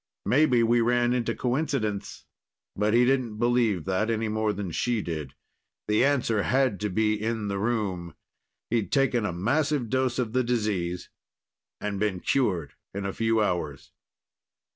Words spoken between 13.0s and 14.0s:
a few hours.